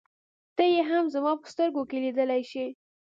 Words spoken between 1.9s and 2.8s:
لیدلای شې.